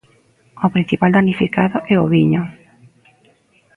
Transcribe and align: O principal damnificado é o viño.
O 0.65 0.67
principal 0.75 1.11
damnificado 1.15 1.77
é 1.93 1.95
o 2.03 2.05
viño. 2.13 2.41